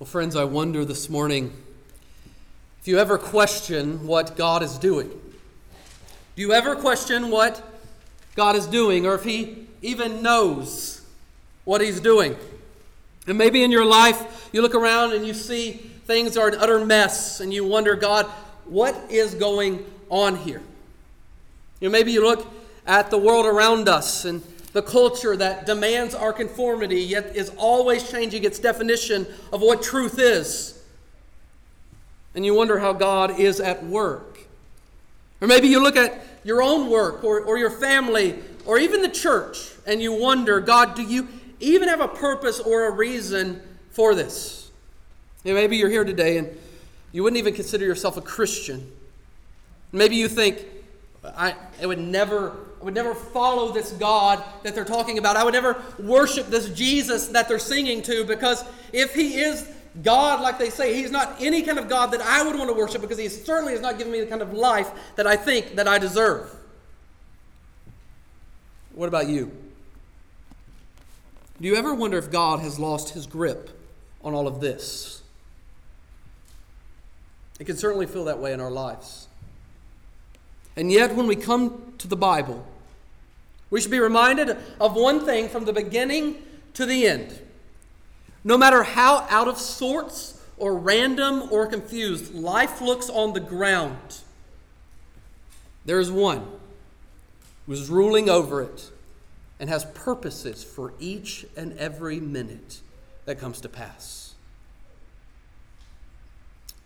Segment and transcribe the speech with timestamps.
[0.00, 1.52] Well, friends, I wonder this morning
[2.80, 5.08] if you ever question what God is doing.
[5.08, 7.62] Do you ever question what
[8.34, 11.02] God is doing, or if He even knows
[11.66, 12.34] what He's doing?
[13.26, 15.72] And maybe in your life, you look around and you see
[16.06, 18.24] things are an utter mess, and you wonder, God,
[18.64, 20.62] what is going on here?
[21.78, 22.50] You know, maybe you look
[22.86, 24.42] at the world around us and
[24.72, 30.18] the culture that demands our conformity, yet is always changing its definition of what truth
[30.18, 30.82] is.
[32.34, 34.38] And you wonder how God is at work.
[35.40, 39.08] Or maybe you look at your own work or, or your family or even the
[39.08, 41.26] church and you wonder, God, do you
[41.58, 44.70] even have a purpose or a reason for this?
[45.44, 46.56] Know, maybe you're here today and
[47.12, 48.90] you wouldn't even consider yourself a Christian.
[49.90, 50.64] Maybe you think,
[51.24, 55.36] I, I would never I would never follow this God that they're talking about.
[55.36, 59.70] I would never worship this Jesus that they're singing to because if he is
[60.02, 62.74] God, like they say, he's not any kind of God that I would want to
[62.74, 65.76] worship because he certainly has not given me the kind of life that I think
[65.76, 66.54] that I deserve.
[68.94, 69.50] What about you?
[71.60, 73.70] Do you ever wonder if God has lost his grip
[74.22, 75.22] on all of this?
[77.58, 79.28] It can certainly feel that way in our lives.
[80.76, 82.66] And yet, when we come to the Bible,
[83.70, 86.42] we should be reminded of one thing from the beginning
[86.74, 87.38] to the end.
[88.42, 94.20] No matter how out of sorts or random or confused life looks on the ground,
[95.84, 96.46] there is one
[97.66, 98.90] who is ruling over it
[99.58, 102.80] and has purposes for each and every minute
[103.26, 104.34] that comes to pass.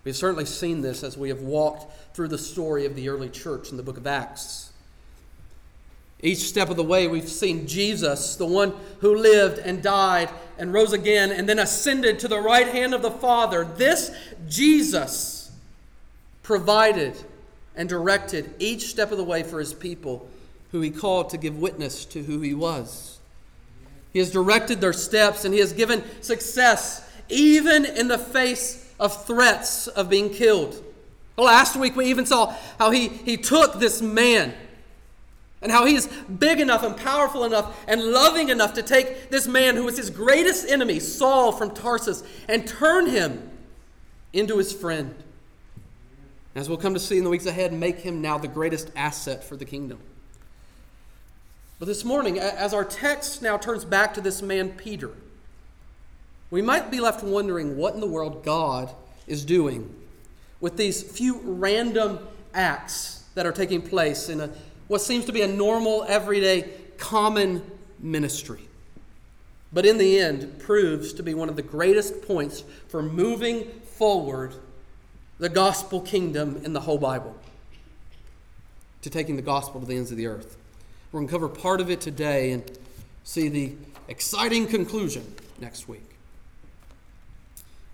[0.05, 3.71] We've certainly seen this as we have walked through the story of the early church
[3.71, 4.71] in the book of Acts.
[6.25, 10.73] Each step of the way, we've seen Jesus, the one who lived and died and
[10.73, 13.67] rose again and then ascended to the right hand of the Father.
[13.77, 14.11] This
[14.49, 15.53] Jesus
[16.43, 17.15] provided
[17.77, 20.27] and directed each step of the way for his people,
[20.73, 23.19] who he called to give witness to who he was.
[24.15, 29.27] He has directed their steps and he has given success even in the face of
[29.27, 30.83] threats of being killed.
[31.37, 34.55] Last week, we even saw how he, he took this man
[35.65, 36.07] and how he is
[36.39, 40.11] big enough and powerful enough and loving enough to take this man who was his
[40.11, 43.51] greatest enemy, Saul from Tarsus, and turn him
[44.35, 45.15] into his friend.
[46.55, 49.43] As we'll come to see in the weeks ahead, make him now the greatest asset
[49.43, 49.99] for the kingdom.
[51.79, 55.13] But this morning, as our text now turns back to this man, Peter,
[56.51, 58.95] we might be left wondering what in the world God
[59.27, 59.93] is doing
[60.61, 62.19] with these few random
[62.53, 64.51] acts that are taking place in a,
[64.89, 66.69] what seems to be a normal, everyday,
[66.99, 67.63] common
[67.99, 68.69] ministry.
[69.73, 74.55] But in the end, proves to be one of the greatest points for moving forward
[75.39, 77.37] the gospel kingdom in the whole Bible,
[79.03, 80.57] to taking the gospel to the ends of the earth.
[81.11, 82.79] We're going to cover part of it today and
[83.25, 83.73] see the
[84.07, 86.09] exciting conclusion next week.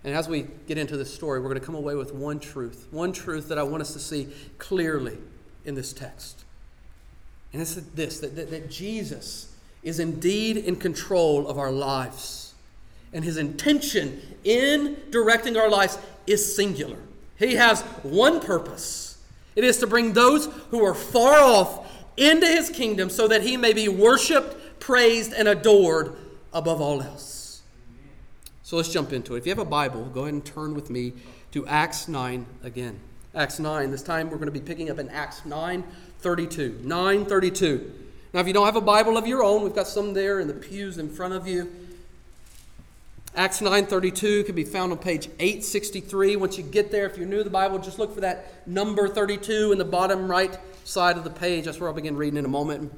[0.03, 2.87] And as we get into this story, we're going to come away with one truth,
[2.91, 5.17] one truth that I want us to see clearly
[5.65, 6.43] in this text.
[7.53, 9.53] And it's this that, that, that Jesus
[9.83, 12.53] is indeed in control of our lives.
[13.13, 15.97] And his intention in directing our lives
[16.27, 16.97] is singular.
[17.37, 19.11] He has one purpose
[19.55, 23.57] it is to bring those who are far off into his kingdom so that he
[23.57, 26.15] may be worshiped, praised, and adored
[26.53, 27.61] above all else.
[28.63, 29.39] So let's jump into it.
[29.39, 31.13] If you have a Bible, go ahead and turn with me
[31.51, 32.99] to Acts 9 again.
[33.33, 33.91] Acts 9.
[33.91, 35.83] This time we're going to be picking up in Acts 9
[36.19, 36.81] 32.
[36.83, 37.93] 9 32.
[38.33, 40.47] Now, if you don't have a Bible of your own, we've got some there in
[40.47, 41.69] the pews in front of you.
[43.33, 46.35] Acts 9:32 can be found on page 863.
[46.35, 49.07] Once you get there, if you're new to the Bible, just look for that number
[49.07, 51.63] 32 in the bottom right side of the page.
[51.63, 52.93] That's where I'll begin reading in a moment.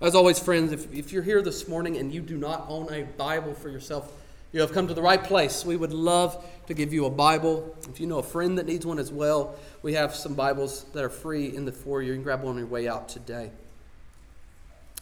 [0.00, 3.02] As always, friends, if, if you're here this morning and you do not own a
[3.02, 4.12] Bible for yourself,
[4.52, 5.64] you have come to the right place.
[5.64, 7.74] We would love to give you a Bible.
[7.88, 11.02] If you know a friend that needs one as well, we have some Bibles that
[11.02, 12.02] are free in the foyer.
[12.02, 13.50] You can grab one on your way out today.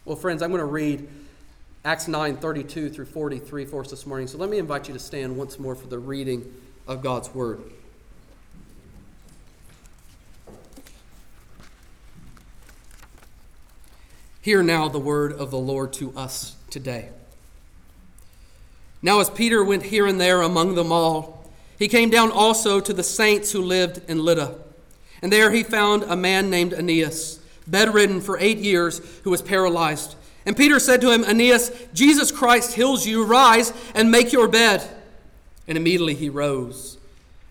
[0.05, 1.07] Well, friends, I'm going to read
[1.83, 4.27] Acts 9 32 through 43 for us this morning.
[4.27, 6.53] So let me invite you to stand once more for the reading
[6.87, 7.61] of God's Word.
[14.41, 17.09] Hear now the word of the Lord to us today.
[19.01, 22.93] Now, as Peter went here and there among them all, he came down also to
[22.93, 24.55] the saints who lived in Lydda.
[25.21, 30.15] And there he found a man named Aeneas, bedridden for eight years, who was paralyzed.
[30.45, 33.23] And Peter said to him, Aeneas, Jesus Christ heals you.
[33.23, 34.87] Rise and make your bed.
[35.67, 36.97] And immediately he rose.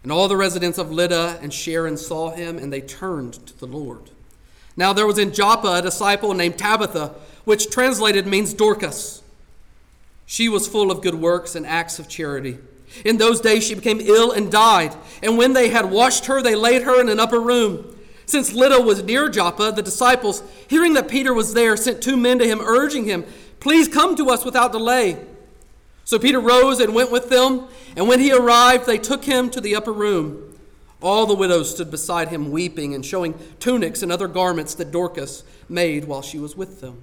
[0.03, 3.67] And all the residents of Lydda and Sharon saw him, and they turned to the
[3.67, 4.11] Lord.
[4.77, 7.15] Now there was in Joppa a disciple named Tabitha,
[7.45, 9.20] which translated means Dorcas.
[10.31, 12.59] She was full of good works and acts of charity.
[13.05, 14.95] In those days she became ill and died.
[15.25, 17.99] And when they had washed her, they laid her in an upper room.
[18.27, 22.39] Since Lydda was near Joppa, the disciples, hearing that Peter was there, sent two men
[22.39, 23.25] to him, urging him,
[23.59, 25.19] Please come to us without delay.
[26.05, 27.67] So Peter rose and went with them,
[27.97, 30.57] and when he arrived, they took him to the upper room.
[31.03, 35.43] All the widows stood beside him, weeping and showing tunics and other garments that Dorcas
[35.69, 37.03] made while she was with them.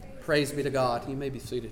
[0.21, 1.07] Praise be to God.
[1.09, 1.71] You may be seated.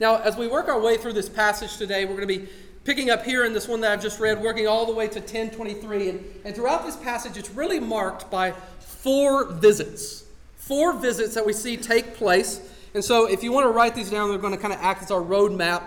[0.00, 2.48] Now, as we work our way through this passage today, we're going to be
[2.84, 5.18] picking up here in this one that I've just read, working all the way to
[5.18, 6.08] 1023.
[6.08, 10.24] And, and throughout this passage, it's really marked by four visits
[10.68, 12.60] four visits that we see take place.
[12.92, 15.02] And so, if you want to write these down, they're going to kind of act
[15.02, 15.82] as our roadmap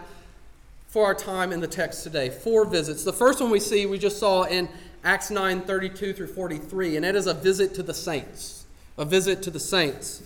[0.88, 2.30] for our time in the text today.
[2.30, 3.04] Four visits.
[3.04, 4.68] The first one we see, we just saw in
[5.04, 8.61] Acts 9 32 through 43, and that is a visit to the saints.
[9.02, 10.22] A visit to the saints.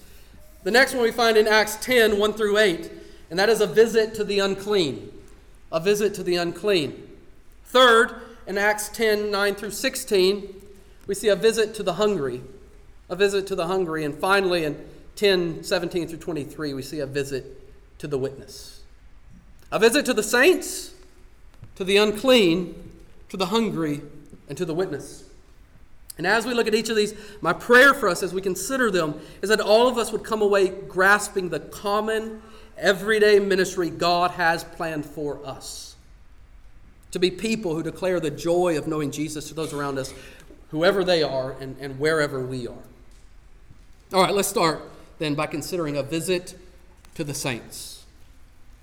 [0.63, 2.91] The next one we find in Acts 10 1 through 8,
[3.29, 5.11] and that is a visit to the unclean.
[5.71, 7.07] A visit to the unclean.
[7.63, 8.13] Third,
[8.45, 10.61] in Acts 10 9 through 16,
[11.07, 12.41] we see a visit to the hungry
[13.09, 14.03] a visit to the hungry.
[14.03, 14.83] And finally, in
[15.15, 17.61] 10 17 through 23, we see a visit
[17.99, 18.81] to the witness.
[19.71, 20.93] A visit to the saints,
[21.75, 22.91] to the unclean,
[23.29, 24.01] to the hungry,
[24.47, 25.24] and to the witness.
[26.17, 28.89] And as we look at each of these, my prayer for us as we consider
[28.89, 32.41] them is that all of us would come away grasping the common,
[32.77, 35.95] everyday ministry God has planned for us.
[37.11, 40.13] To be people who declare the joy of knowing Jesus to those around us,
[40.69, 42.83] whoever they are and, and wherever we are.
[44.13, 44.81] All right, let's start
[45.19, 46.55] then by considering a visit
[47.15, 48.03] to the saints.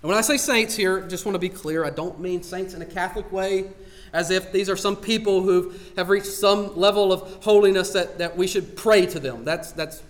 [0.02, 2.74] And when I say saints here, just want to be clear, I don't mean saints
[2.74, 3.66] in a Catholic way,
[4.12, 8.36] as if these are some people who have reached some level of holiness that, that
[8.36, 9.44] we should pray to them.
[9.44, 10.02] That's, that's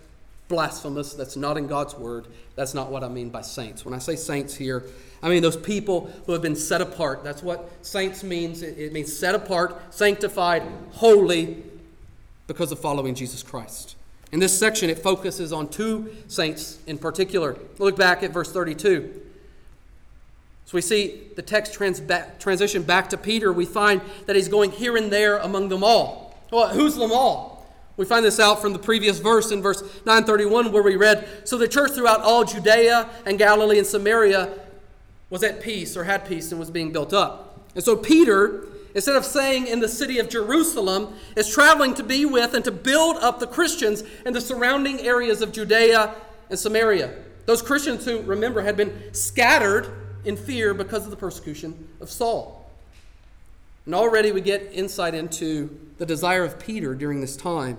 [0.49, 1.15] blasphemous.
[1.15, 2.27] That's not in God's word.
[2.57, 3.85] That's not what I mean by saints.
[3.85, 4.85] When I say saints here,
[5.23, 7.23] I mean those people who have been set apart.
[7.23, 8.63] That's what saints means.
[8.63, 10.63] It, it means set apart, sanctified,
[10.93, 11.63] holy
[12.49, 13.97] because of following Jesus Christ.
[14.33, 17.57] In this section, it focuses on two saints in particular.
[17.79, 19.22] Look back at verse 32.
[20.73, 23.53] So we see the text trans- back, transition back to Peter.
[23.53, 26.35] We find that he's going here and there among them all.
[26.51, 27.71] Well, who's them all?
[27.99, 31.59] We find this out from the previous verse in verse 931 where we read, So
[31.59, 34.51] the church throughout all Judea and Galilee and Samaria
[35.29, 37.61] was at peace or had peace and was being built up.
[37.75, 42.27] And so Peter instead of saying in the city of Jerusalem, is traveling to be
[42.27, 46.15] with and to build up the Christians in the surrounding areas of Judea
[46.51, 47.15] and Samaria.
[47.47, 52.71] Those Christians who, remember, had been scattered in fear because of the persecution of Saul.
[53.87, 57.79] And already we get insight into the desire of Peter during this time.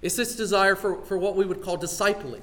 [0.00, 2.42] It's this desire for, for what we would call discipling.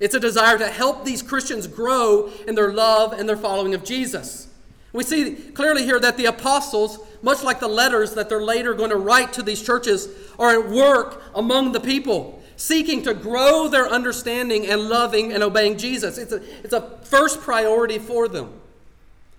[0.00, 3.84] It's a desire to help these Christians grow in their love and their following of
[3.84, 4.48] Jesus.
[4.92, 8.90] We see clearly here that the apostles, much like the letters that they're later going
[8.90, 10.08] to write to these churches,
[10.38, 15.78] are at work among the people, seeking to grow their understanding and loving and obeying
[15.78, 16.18] Jesus.
[16.18, 18.52] It's a, it's a first priority for them.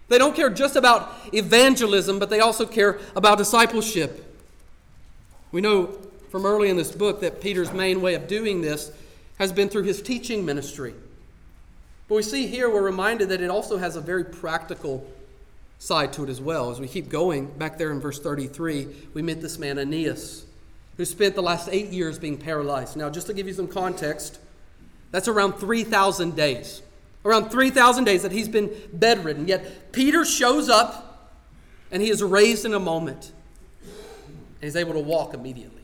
[0.09, 4.23] They don't care just about evangelism, but they also care about discipleship.
[5.51, 5.97] We know
[6.29, 8.91] from early in this book that Peter's main way of doing this
[9.39, 10.93] has been through his teaching ministry.
[12.07, 15.05] But we see here, we're reminded that it also has a very practical
[15.79, 16.71] side to it as well.
[16.71, 20.45] As we keep going, back there in verse 33, we meet this man, Aeneas,
[20.97, 22.95] who spent the last eight years being paralyzed.
[22.95, 24.39] Now, just to give you some context,
[25.11, 26.81] that's around 3,000 days.
[27.25, 29.47] Around 3,000 days that he's been bedridden.
[29.47, 31.31] Yet Peter shows up
[31.91, 33.31] and he is raised in a moment.
[33.83, 35.83] And he's able to walk immediately.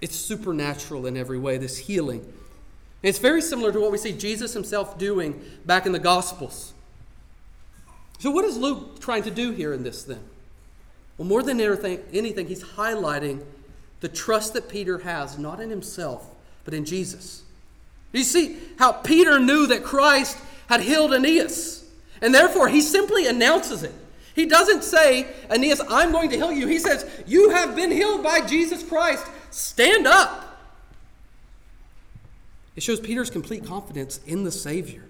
[0.00, 2.20] It's supernatural in every way, this healing.
[2.20, 6.72] And it's very similar to what we see Jesus himself doing back in the Gospels.
[8.18, 10.20] So, what is Luke trying to do here in this then?
[11.18, 13.42] Well, more than anything, he's highlighting
[14.00, 16.24] the trust that Peter has, not in himself,
[16.64, 17.42] but in Jesus.
[18.12, 21.84] You see how Peter knew that Christ had healed Aeneas.
[22.22, 23.94] And therefore, he simply announces it.
[24.34, 26.68] He doesn't say, Aeneas, I'm going to heal you.
[26.68, 29.26] He says, You have been healed by Jesus Christ.
[29.50, 30.44] Stand up.
[32.76, 35.02] It shows Peter's complete confidence in the Savior.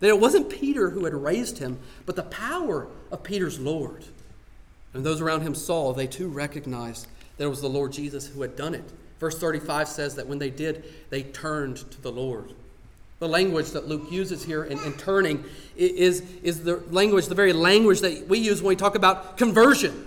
[0.00, 4.04] That it wasn't Peter who had raised him, but the power of Peter's Lord.
[4.94, 8.42] And those around him saw, they too recognized that it was the Lord Jesus who
[8.42, 8.84] had done it.
[9.18, 12.52] Verse 35 says that when they did, they turned to the Lord.
[13.18, 15.44] The language that Luke uses here in, in turning
[15.76, 20.06] is, is the language, the very language that we use when we talk about conversion.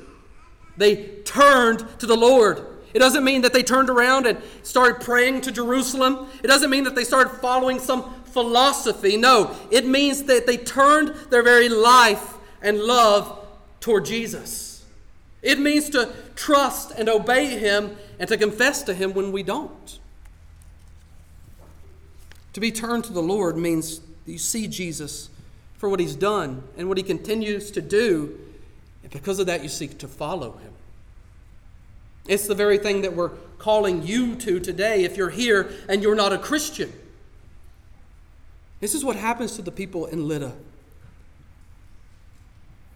[0.77, 2.65] They turned to the Lord.
[2.93, 6.27] It doesn't mean that they turned around and started praying to Jerusalem.
[6.43, 9.17] It doesn't mean that they started following some philosophy.
[9.17, 13.45] No, it means that they turned their very life and love
[13.79, 14.66] toward Jesus.
[15.41, 19.99] It means to trust and obey Him and to confess to Him when we don't.
[22.53, 25.29] To be turned to the Lord means you see Jesus
[25.77, 28.37] for what He's done and what He continues to do,
[29.03, 30.73] and because of that, you seek to follow Him.
[32.27, 36.15] It's the very thing that we're calling you to today if you're here and you're
[36.15, 36.91] not a Christian.
[38.79, 40.53] This is what happens to the people in Lydda.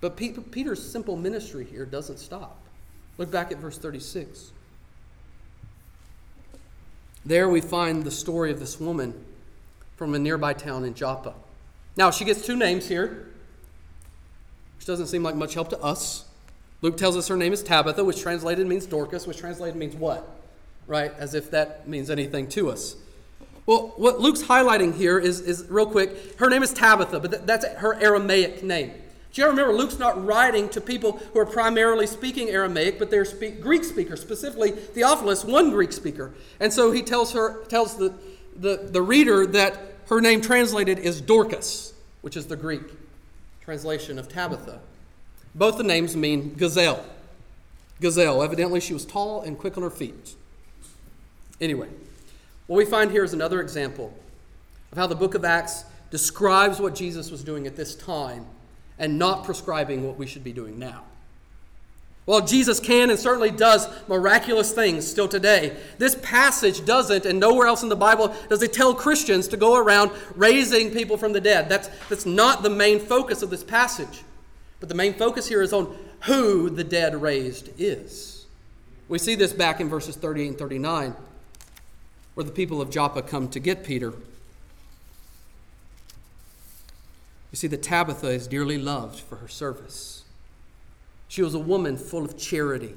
[0.01, 2.57] But Peter's simple ministry here doesn't stop.
[3.17, 4.51] Look back at verse 36.
[7.23, 9.13] There we find the story of this woman
[9.95, 11.35] from a nearby town in Joppa.
[11.95, 13.27] Now, she gets two names here,
[14.77, 16.25] which doesn't seem like much help to us.
[16.81, 20.27] Luke tells us her name is Tabitha, which translated means Dorcas, which translated means what?
[20.87, 21.13] Right?
[21.19, 22.95] As if that means anything to us.
[23.67, 27.67] Well, what Luke's highlighting here is, is real quick, her name is Tabitha, but that's
[27.67, 28.93] her Aramaic name.
[29.33, 33.23] Do you remember Luke's not writing to people who are primarily speaking Aramaic, but they're
[33.23, 36.33] speak, Greek speakers, specifically Theophilus, one Greek speaker.
[36.59, 38.13] And so he tells her, tells the,
[38.57, 42.81] the, the reader that her name translated is Dorcas, which is the Greek
[43.61, 44.81] translation of Tabitha.
[45.55, 47.05] Both the names mean gazelle.
[48.01, 48.43] Gazelle.
[48.43, 50.35] Evidently, she was tall and quick on her feet.
[51.61, 51.87] Anyway,
[52.67, 54.13] what we find here is another example
[54.91, 58.45] of how the book of Acts describes what Jesus was doing at this time
[59.01, 61.01] and not prescribing what we should be doing now.
[62.25, 67.65] While Jesus can and certainly does miraculous things still today, this passage doesn't, and nowhere
[67.65, 71.41] else in the Bible does it tell Christians to go around raising people from the
[71.41, 71.67] dead.
[71.67, 74.21] That's, that's not the main focus of this passage.
[74.79, 78.45] But the main focus here is on who the dead raised is.
[79.09, 81.15] We see this back in verses 38 and 39,
[82.35, 84.13] where the people of Joppa come to get Peter.
[87.51, 90.23] You see that Tabitha is dearly loved for her service.
[91.27, 92.95] She was a woman full of charity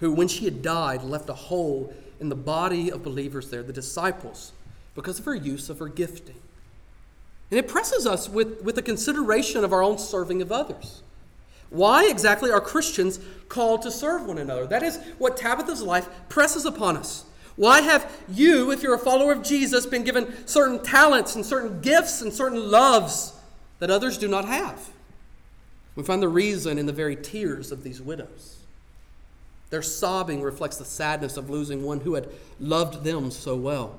[0.00, 3.72] who, when she had died, left a hole in the body of believers there, the
[3.72, 4.52] disciples,
[4.94, 6.40] because of her use of her gifting.
[7.50, 11.02] And it presses us with, with the consideration of our own serving of others.
[11.70, 14.66] Why exactly are Christians called to serve one another?
[14.66, 17.24] That is what Tabitha's life presses upon us.
[17.56, 21.80] Why have you, if you're a follower of Jesus, been given certain talents and certain
[21.80, 23.32] gifts and certain loves?
[23.78, 24.90] That others do not have.
[25.96, 28.58] We find the reason in the very tears of these widows.
[29.70, 33.98] Their sobbing reflects the sadness of losing one who had loved them so well,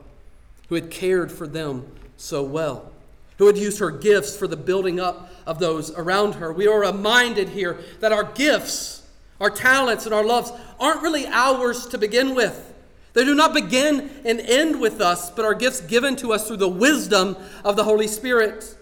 [0.70, 1.86] who had cared for them
[2.18, 2.92] so well,
[3.38, 6.52] who had used her gifts for the building up of those around her.
[6.52, 9.04] We are reminded here that our gifts,
[9.40, 12.74] our talents, and our loves aren't really ours to begin with.
[13.14, 16.58] They do not begin and end with us, but are gifts given to us through
[16.58, 18.76] the wisdom of the Holy Spirit.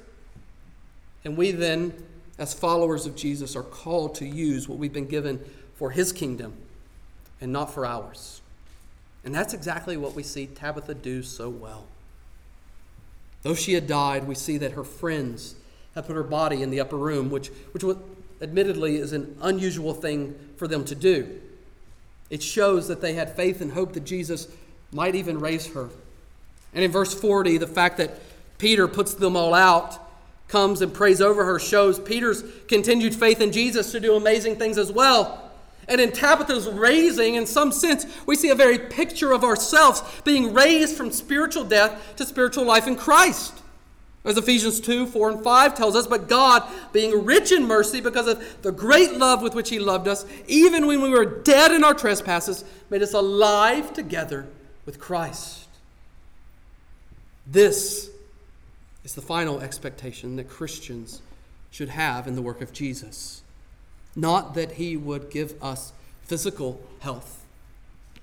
[1.28, 1.92] And we then,
[2.40, 5.42] as followers of Jesus, are called to use what we've been given
[5.76, 6.54] for his kingdom
[7.42, 8.40] and not for ours.
[9.26, 11.84] And that's exactly what we see Tabitha do so well.
[13.42, 15.56] Though she had died, we see that her friends
[15.96, 17.84] have put her body in the upper room, which, which
[18.42, 21.42] admittedly is an unusual thing for them to do.
[22.30, 24.48] It shows that they had faith and hope that Jesus
[24.94, 25.90] might even raise her.
[26.74, 28.18] And in verse 40, the fact that
[28.58, 30.07] Peter puts them all out
[30.48, 34.78] comes and prays over her shows Peter's continued faith in Jesus to do amazing things
[34.78, 35.44] as well.
[35.90, 40.54] And in Tabitha's raising, in some sense, we see a very picture of ourselves being
[40.54, 43.54] raised from spiritual death to spiritual life in Christ.
[44.26, 48.28] As Ephesians 2 4 and 5 tells us, but God, being rich in mercy because
[48.28, 51.86] of the great love with which He loved us, even when we were dead in
[51.86, 54.46] our trespasses, made us alive together
[54.86, 55.68] with Christ.
[57.46, 58.10] This
[59.08, 61.22] is the final expectation that Christians
[61.72, 63.42] should have in the work of Jesus.
[64.18, 67.46] Not that he would give us physical health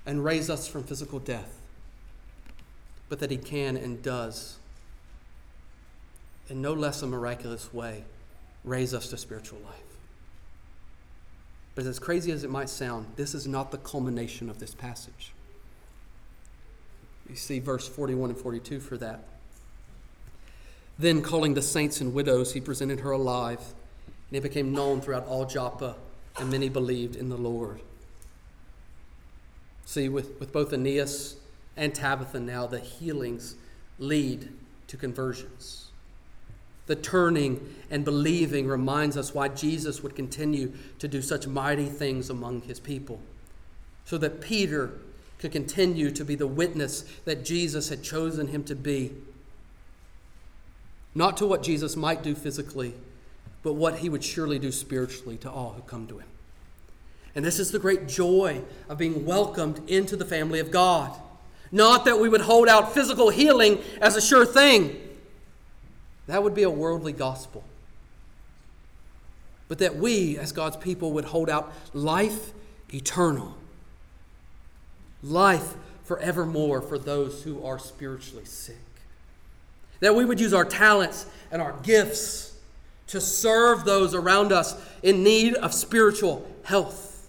[0.04, 1.58] and raise us from physical death,
[3.08, 4.58] but that he can and does,
[6.50, 8.04] in no less a miraculous way,
[8.62, 9.96] raise us to spiritual life.
[11.74, 15.32] But as crazy as it might sound, this is not the culmination of this passage.
[17.26, 19.24] You see verse 41 and 42 for that.
[20.98, 23.60] Then, calling the saints and widows, he presented her alive,
[24.28, 25.96] and it became known throughout all Joppa,
[26.38, 27.80] and many believed in the Lord.
[29.84, 31.36] See, with, with both Aeneas
[31.76, 33.56] and Tabitha now, the healings
[33.98, 34.48] lead
[34.86, 35.90] to conversions.
[36.86, 42.30] The turning and believing reminds us why Jesus would continue to do such mighty things
[42.30, 43.20] among his people,
[44.04, 44.92] so that Peter
[45.38, 49.12] could continue to be the witness that Jesus had chosen him to be.
[51.14, 52.94] Not to what Jesus might do physically,
[53.62, 56.28] but what he would surely do spiritually to all who come to him.
[57.34, 61.12] And this is the great joy of being welcomed into the family of God.
[61.72, 65.00] Not that we would hold out physical healing as a sure thing,
[66.26, 67.64] that would be a worldly gospel.
[69.68, 72.52] But that we, as God's people, would hold out life
[72.92, 73.56] eternal,
[75.22, 78.76] life forevermore for those who are spiritually sick.
[80.04, 82.54] That we would use our talents and our gifts
[83.06, 87.26] to serve those around us in need of spiritual health.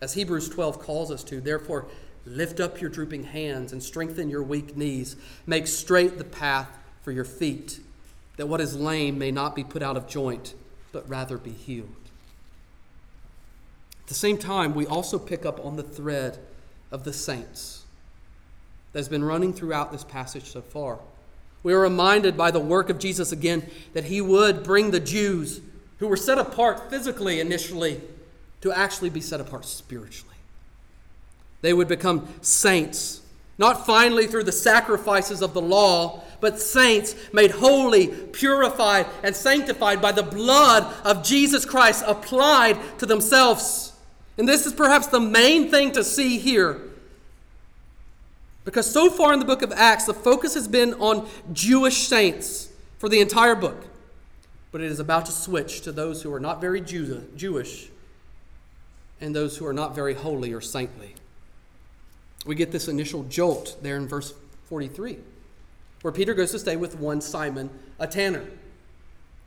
[0.00, 1.86] As Hebrews 12 calls us to, therefore,
[2.24, 5.16] lift up your drooping hands and strengthen your weak knees.
[5.48, 6.70] Make straight the path
[7.02, 7.80] for your feet,
[8.36, 10.54] that what is lame may not be put out of joint,
[10.92, 11.88] but rather be healed.
[14.02, 16.38] At the same time, we also pick up on the thread
[16.92, 17.82] of the saints
[18.92, 21.00] that's been running throughout this passage so far.
[21.62, 25.60] We are reminded by the work of Jesus again that he would bring the Jews
[25.98, 28.00] who were set apart physically initially
[28.60, 30.34] to actually be set apart spiritually.
[31.60, 33.20] They would become saints,
[33.56, 40.00] not finally through the sacrifices of the law, but saints made holy, purified, and sanctified
[40.00, 43.92] by the blood of Jesus Christ applied to themselves.
[44.36, 46.80] And this is perhaps the main thing to see here.
[48.64, 52.68] Because so far in the book of Acts, the focus has been on Jewish saints
[52.98, 53.86] for the entire book.
[54.70, 57.88] But it is about to switch to those who are not very Jewish
[59.20, 61.14] and those who are not very holy or saintly.
[62.46, 64.34] We get this initial jolt there in verse
[64.66, 65.18] 43,
[66.02, 68.44] where Peter goes to stay with one Simon, a tanner.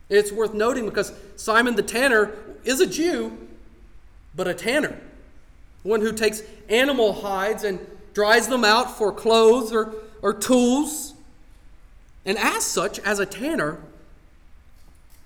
[0.08, 2.32] It's worth noting because Simon the tanner
[2.64, 3.48] is a Jew,
[4.34, 5.00] but a tanner,
[5.82, 7.78] one who takes animal hides and
[8.14, 11.14] dries them out for clothes or, or tools.
[12.24, 13.80] And as such, as a tanner,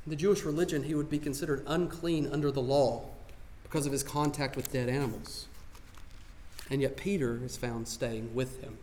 [0.04, 3.04] in the Jewish religion, he would be considered unclean under the law
[3.64, 5.46] because of his contact with dead animals.
[6.70, 8.78] And yet Peter is found staying with him.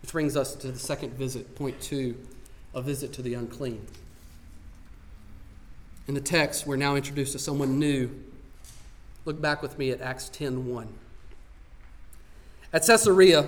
[0.00, 2.16] Which brings us to the second visit, point two,
[2.74, 3.86] a visit to the unclean.
[6.08, 8.10] In the text, we're now introduced to someone new.
[9.24, 10.88] Look back with me at Acts 10 1.
[12.72, 13.46] At Caesarea,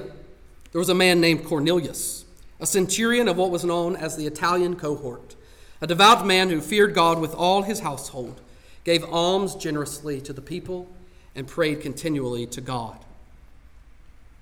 [0.72, 2.24] there was a man named Cornelius,
[2.60, 5.36] a centurion of what was known as the Italian cohort,
[5.80, 8.40] a devout man who feared God with all his household,
[8.84, 10.88] gave alms generously to the people
[11.34, 12.98] and prayed continually to God.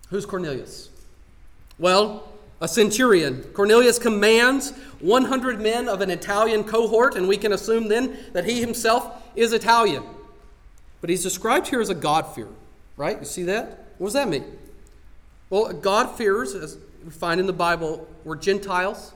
[0.08, 0.88] Who's Cornelius?
[1.78, 2.28] Well,
[2.60, 3.42] a centurion.
[3.54, 8.60] Cornelius commands 100 men of an Italian cohort, and we can assume then that he
[8.60, 10.04] himself is Italian.
[11.00, 12.48] But he's described here as a God-fearer,
[12.96, 13.18] right?
[13.18, 13.86] You see that?
[13.98, 14.44] What does that mean?
[15.50, 19.12] Well, God-fearers, as we find in the Bible, were Gentiles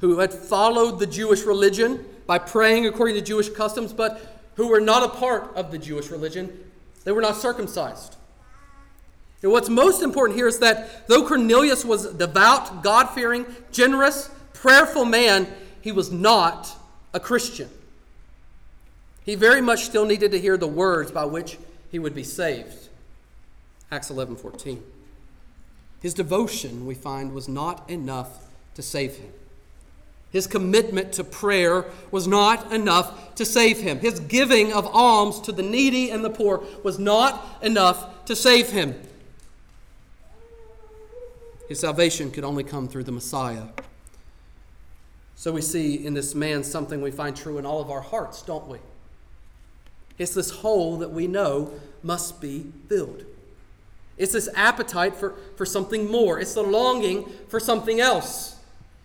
[0.00, 4.80] who had followed the Jewish religion by praying according to Jewish customs, but who were
[4.80, 6.66] not a part of the Jewish religion
[7.06, 8.16] they were not circumcised.
[9.40, 14.28] And what's most important here is that though Cornelius was a devout, God fearing, generous,
[14.54, 15.46] prayerful man,
[15.80, 16.68] he was not
[17.14, 17.70] a Christian.
[19.24, 21.58] He very much still needed to hear the words by which
[21.92, 22.88] he would be saved.
[23.92, 24.82] Acts 11 14.
[26.06, 29.32] His devotion, we find, was not enough to save him.
[30.30, 33.98] His commitment to prayer was not enough to save him.
[33.98, 38.70] His giving of alms to the needy and the poor was not enough to save
[38.70, 38.94] him.
[41.68, 43.64] His salvation could only come through the Messiah.
[45.34, 48.42] So we see in this man something we find true in all of our hearts,
[48.42, 48.78] don't we?
[50.18, 51.72] It's this hole that we know
[52.04, 53.24] must be filled.
[54.18, 56.40] It's this appetite for, for something more.
[56.40, 58.56] It's the longing for something else.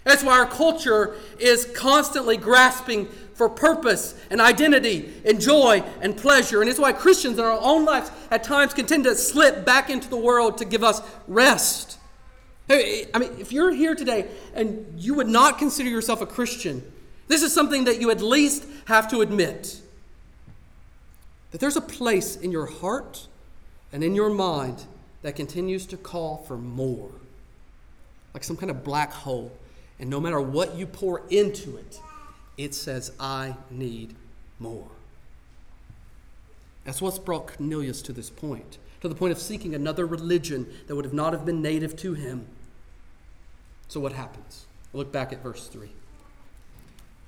[0.04, 6.62] That's why our culture is constantly grasping for purpose and identity and joy and pleasure.
[6.62, 9.90] And it's why Christians in our own lives at times can tend to slip back
[9.90, 11.98] into the world to give us rest.
[12.70, 16.82] I mean, if you're here today and you would not consider yourself a Christian,
[17.32, 19.80] This is something that you at least have to admit
[21.52, 23.26] that there's a place in your heart
[23.94, 24.84] and in your mind
[25.22, 27.12] that continues to call for more,
[28.34, 29.52] like some kind of black hole.
[30.00, 32.00] And no matter what you pour into it,
[32.58, 34.16] it says, I need
[34.60, 34.88] more.
[36.84, 40.96] That's what's brought Cornelius to this point, to the point of seeking another religion that
[40.96, 42.48] would have not have been native to him.
[43.88, 44.66] So what happens?
[44.94, 45.90] Look back at verse 3.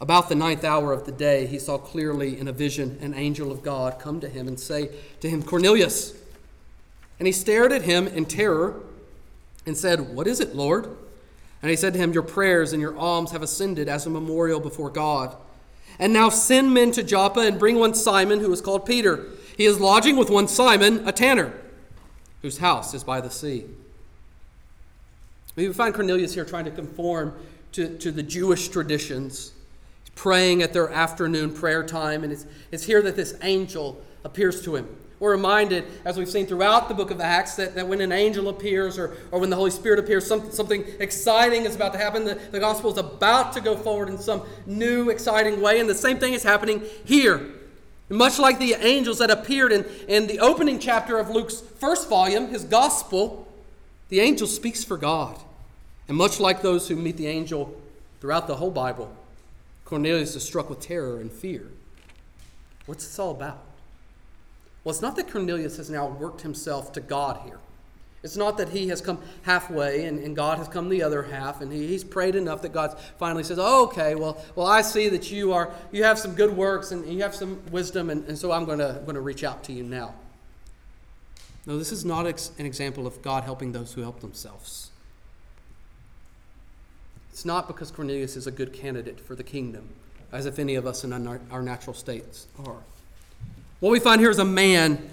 [0.01, 3.51] About the ninth hour of the day, he saw clearly in a vision an angel
[3.51, 4.89] of God come to him and say
[5.21, 6.15] to him, Cornelius.
[7.19, 8.81] And he stared at him in terror
[9.65, 10.89] and said, What is it, Lord?
[11.61, 14.59] And he said to him, Your prayers and your alms have ascended as a memorial
[14.59, 15.35] before God.
[15.99, 19.25] And now send men to Joppa and bring one Simon, who is called Peter.
[19.55, 21.53] He is lodging with one Simon, a tanner,
[22.41, 23.65] whose house is by the sea.
[25.55, 27.33] We find Cornelius here trying to conform
[27.73, 29.51] to, to the Jewish traditions.
[30.03, 34.63] He's praying at their afternoon prayer time, and it's, it's here that this angel appears
[34.63, 34.87] to him.
[35.23, 38.49] We're reminded, as we've seen throughout the book of Acts, that, that when an angel
[38.49, 42.25] appears or, or when the Holy Spirit appears, some, something exciting is about to happen.
[42.25, 45.79] The, the gospel is about to go forward in some new, exciting way.
[45.79, 47.39] And the same thing is happening here.
[48.09, 52.49] Much like the angels that appeared in, in the opening chapter of Luke's first volume,
[52.49, 53.47] his gospel,
[54.09, 55.39] the angel speaks for God.
[56.09, 57.81] And much like those who meet the angel
[58.19, 59.09] throughout the whole Bible,
[59.85, 61.67] Cornelius is struck with terror and fear.
[62.87, 63.63] What's this all about?
[64.83, 67.59] Well, it's not that Cornelius has now worked himself to God here.
[68.23, 71.59] It's not that he has come halfway and, and God has come the other half
[71.61, 75.09] and he, he's prayed enough that God finally says, oh, okay, well, well, I see
[75.09, 78.37] that you are you have some good works and you have some wisdom, and, and
[78.37, 80.15] so I'm gonna, gonna reach out to you now.
[81.65, 84.89] No, this is not an example of God helping those who help themselves.
[87.29, 89.89] It's not because Cornelius is a good candidate for the kingdom,
[90.31, 92.83] as if any of us in our natural states are.
[93.83, 95.09] What we find here is a man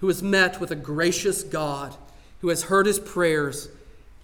[0.00, 1.96] who has met with a gracious God
[2.42, 3.70] who has heard his prayers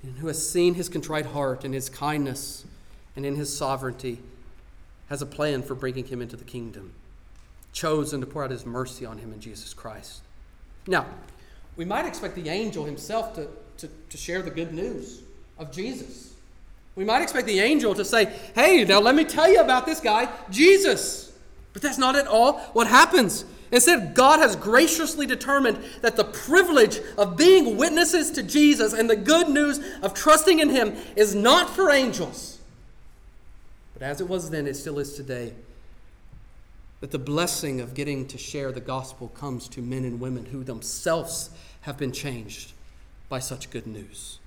[0.02, 2.66] and who has seen his contrite heart and his kindness
[3.16, 4.18] and in his sovereignty
[5.08, 6.92] has a plan for bringing him into the kingdom,
[7.72, 10.20] chosen to pour out his mercy on him in Jesus Christ.
[10.86, 11.06] Now,
[11.74, 13.48] we might expect the angel himself to,
[13.78, 15.22] to, to share the good news
[15.58, 16.34] of Jesus.
[16.94, 20.00] We might expect the angel to say, Hey, now let me tell you about this
[20.00, 21.32] guy, Jesus.
[21.72, 23.46] But that's not at all what happens.
[23.70, 29.16] Instead, God has graciously determined that the privilege of being witnesses to Jesus and the
[29.16, 32.58] good news of trusting in Him is not for angels.
[33.92, 35.52] But as it was then, it still is today.
[37.00, 40.64] That the blessing of getting to share the gospel comes to men and women who
[40.64, 41.50] themselves
[41.82, 42.72] have been changed
[43.28, 44.38] by such good news.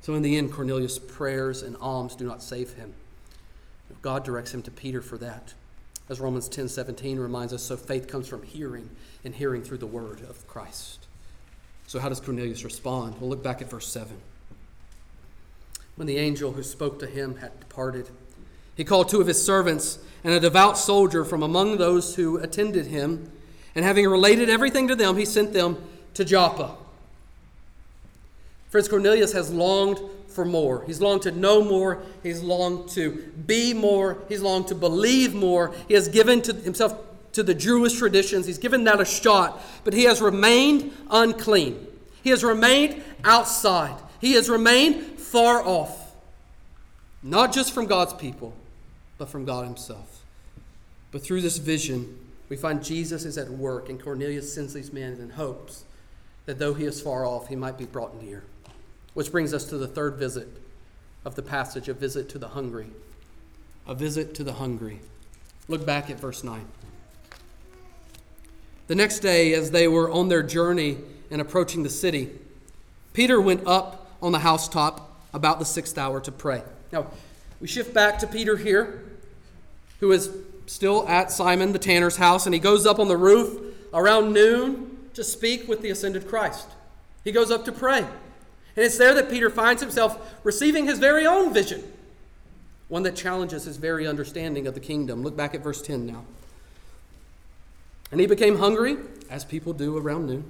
[0.00, 2.94] So, in the end, Cornelius' prayers and alms do not save him.
[4.02, 5.54] God directs him to Peter for that.
[6.08, 8.88] As Romans 10 17 reminds us, so faith comes from hearing,
[9.24, 11.06] and hearing through the word of Christ.
[11.86, 13.16] So, how does Cornelius respond?
[13.20, 14.16] We'll look back at verse 7.
[15.96, 18.08] When the angel who spoke to him had departed,
[18.76, 22.86] he called two of his servants and a devout soldier from among those who attended
[22.86, 23.30] him,
[23.74, 25.76] and having related everything to them, he sent them
[26.14, 26.76] to Joppa.
[28.68, 30.84] Friends, Cornelius has longed for more.
[30.84, 32.02] He's longed to know more.
[32.22, 34.18] He's longed to be more.
[34.28, 35.74] He's longed to believe more.
[35.88, 36.96] He has given to himself
[37.32, 38.46] to the Jewish traditions.
[38.46, 41.86] He's given that a shot, but he has remained unclean.
[42.22, 43.96] He has remained outside.
[44.20, 46.14] He has remained far off.
[47.22, 48.54] Not just from God's people,
[49.18, 50.24] but from God himself.
[51.10, 55.14] But through this vision, we find Jesus is at work, and Cornelius sends these men
[55.14, 55.84] in hopes
[56.46, 58.42] that though he is far off, he might be brought near.
[59.14, 60.48] Which brings us to the third visit
[61.24, 62.90] of the passage a visit to the hungry.
[63.86, 65.00] A visit to the hungry.
[65.66, 66.66] Look back at verse 9.
[68.86, 70.98] The next day, as they were on their journey
[71.30, 72.30] and approaching the city,
[73.12, 76.62] Peter went up on the housetop about the sixth hour to pray.
[76.90, 77.08] Now,
[77.60, 79.04] we shift back to Peter here,
[80.00, 80.30] who is
[80.66, 84.96] still at Simon the tanner's house, and he goes up on the roof around noon
[85.14, 86.68] to speak with the ascended Christ.
[87.24, 88.06] He goes up to pray.
[88.78, 91.82] And it's there that Peter finds himself receiving his very own vision,
[92.86, 95.24] one that challenges his very understanding of the kingdom.
[95.24, 96.24] Look back at verse 10 now.
[98.12, 98.96] And he became hungry,
[99.28, 100.48] as people do around noon,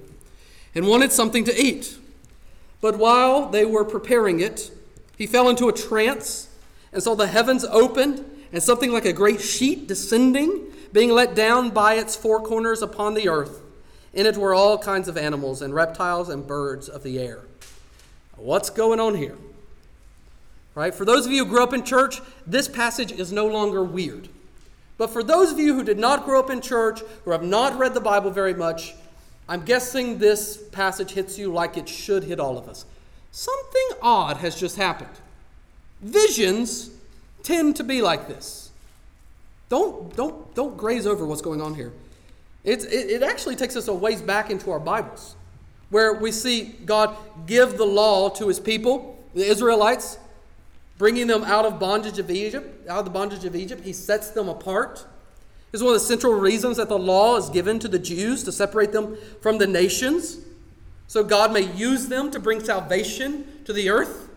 [0.75, 1.97] and wanted something to eat.
[2.81, 4.69] But while they were preparing it,
[5.17, 6.49] he fell into a trance
[6.93, 11.71] and saw the heavens opened and something like a great sheet descending, being let down
[11.71, 13.63] by its four corners upon the earth.
[14.13, 17.48] In it were all kinds of animals and reptiles and birds of the air.
[18.39, 19.35] What's going on here?
[20.75, 20.93] Right?
[20.93, 24.29] For those of you who grew up in church, this passage is no longer weird.
[24.97, 27.77] But for those of you who did not grow up in church, or have not
[27.77, 28.93] read the Bible very much,
[29.47, 32.85] I'm guessing this passage hits you like it should hit all of us.
[33.31, 35.09] Something odd has just happened.
[36.01, 36.91] Visions
[37.43, 38.71] tend to be like this.
[39.69, 41.93] Don't, don't, don't graze over what's going on here.
[42.63, 45.35] It's, it, it actually takes us a ways back into our Bibles,
[45.89, 47.15] where we see God
[47.47, 50.17] give the law to his people, the Israelites,
[50.97, 53.83] bringing them out of bondage of Egypt, out of the bondage of Egypt.
[53.83, 55.05] He sets them apart.
[55.71, 58.51] Is one of the central reasons that the law is given to the Jews to
[58.51, 60.39] separate them from the nations,
[61.07, 64.29] so God may use them to bring salvation to the earth.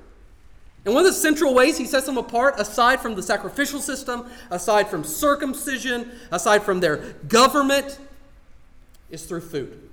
[0.85, 4.27] And one of the central ways he sets them apart, aside from the sacrificial system,
[4.51, 7.99] aside from circumcision, aside from their government,
[9.11, 9.89] is through food.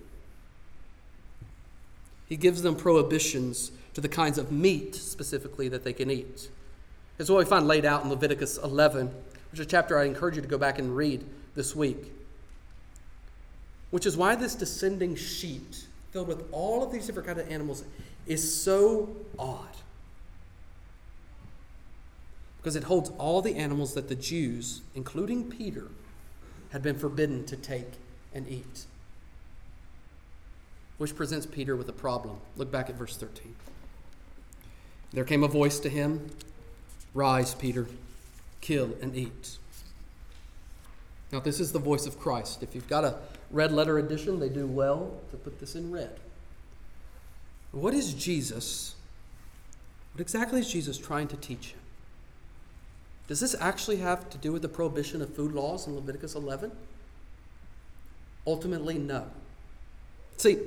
[2.30, 6.50] He gives them prohibitions to the kinds of meat specifically that they can eat.
[7.18, 9.08] It's what we find laid out in Leviticus 11,
[9.52, 12.14] which is a chapter I encourage you to go back and read this week.
[13.90, 17.84] Which is why this descending sheet, filled with all of these different kinds of animals,
[18.28, 19.66] is so odd.
[22.58, 25.88] Because it holds all the animals that the Jews, including Peter,
[26.70, 27.94] had been forbidden to take
[28.34, 28.86] and eat
[31.00, 32.38] which presents Peter with a problem.
[32.56, 33.56] Look back at verse 13.
[35.12, 36.30] There came a voice to him
[37.16, 37.88] Rise, Peter,
[38.62, 39.58] kill and eat.
[41.32, 42.62] Now, this is the voice of Christ.
[42.62, 43.16] If you've got a
[43.50, 46.20] red letter edition, they do well to put this in red.
[47.72, 48.96] What is Jesus?
[50.14, 51.80] What exactly is Jesus trying to teach him?
[53.28, 56.72] Does this actually have to do with the prohibition of food laws in Leviticus 11?
[58.46, 59.28] Ultimately, no.
[60.40, 60.58] See,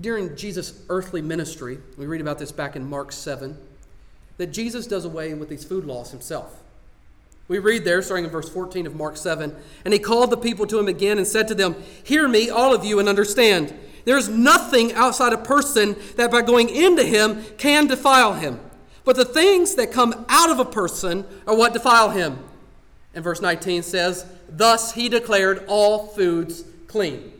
[0.00, 3.56] during Jesus' earthly ministry, we read about this back in Mark 7,
[4.38, 6.62] that Jesus does away with these food laws himself.
[7.48, 10.66] We read there, starting in verse 14 of Mark 7, and he called the people
[10.66, 13.74] to him again and said to them, Hear me, all of you, and understand.
[14.06, 18.58] There is nothing outside a person that by going into him can defile him.
[19.04, 22.38] But the things that come out of a person are what defile him.
[23.14, 27.32] And verse 19 says, Thus he declared all foods clean.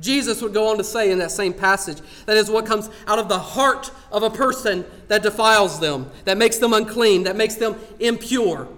[0.00, 3.18] Jesus would go on to say in that same passage that is what comes out
[3.18, 7.56] of the heart of a person that defiles them, that makes them unclean, that makes
[7.56, 8.68] them impure.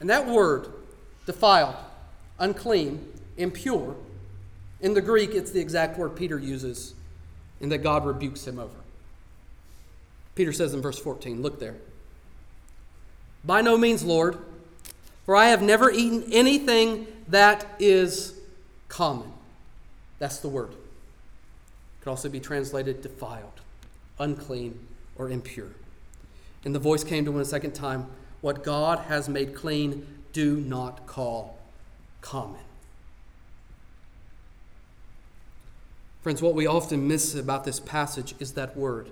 [0.00, 0.68] And that word,
[1.24, 1.76] defiled,
[2.38, 3.96] unclean, impure,
[4.80, 6.92] in the Greek, it's the exact word Peter uses
[7.60, 8.74] and that God rebukes him over.
[10.34, 11.76] Peter says in verse 14, look there.
[13.44, 14.36] By no means, Lord,
[15.24, 18.34] for I have never eaten anything that is
[18.88, 19.32] common.
[20.24, 20.70] That's the word.
[20.70, 23.60] It could also be translated defiled,
[24.18, 25.72] unclean, or impure.
[26.64, 28.06] And the voice came to him a second time
[28.40, 31.58] What God has made clean, do not call
[32.22, 32.62] common.
[36.22, 39.10] Friends, what we often miss about this passage is that word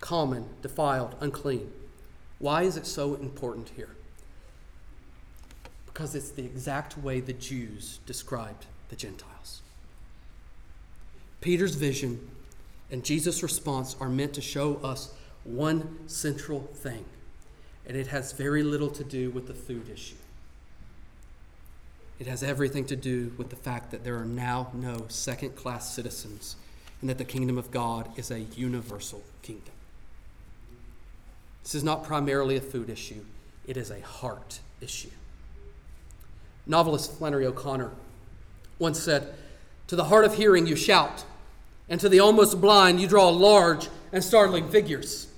[0.00, 1.70] common, defiled, unclean.
[2.40, 3.90] Why is it so important here?
[5.86, 9.35] Because it's the exact way the Jews described the Gentiles.
[11.46, 12.28] Peter's vision
[12.90, 17.04] and Jesus' response are meant to show us one central thing,
[17.86, 20.16] and it has very little to do with the food issue.
[22.18, 25.94] It has everything to do with the fact that there are now no second class
[25.94, 26.56] citizens
[27.00, 29.74] and that the kingdom of God is a universal kingdom.
[31.62, 33.24] This is not primarily a food issue,
[33.68, 35.10] it is a heart issue.
[36.66, 37.92] Novelist Flannery O'Connor
[38.80, 39.32] once said,
[39.86, 41.24] To the hard of hearing you shout,
[41.88, 45.28] and to the almost blind, you draw large and startling figures.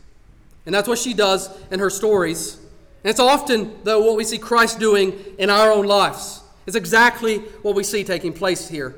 [0.67, 2.57] And that's what she does in her stories.
[3.03, 6.43] And it's often, though, what we see Christ doing in our own lives.
[6.67, 8.95] It's exactly what we see taking place here.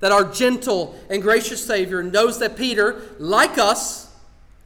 [0.00, 4.14] That our gentle and gracious Savior knows that Peter, like us,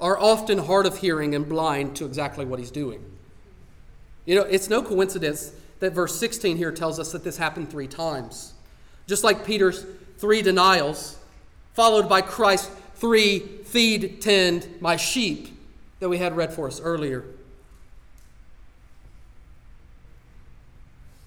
[0.01, 3.05] are often hard of hearing and blind to exactly what he's doing.
[4.25, 7.87] You know, it's no coincidence that verse 16 here tells us that this happened three
[7.87, 8.53] times.
[9.07, 9.87] Just like Peter's
[10.19, 11.19] three denials,
[11.77, 15.49] followed by Christ three feed, tend my sheep
[16.01, 17.23] that we had read for us earlier.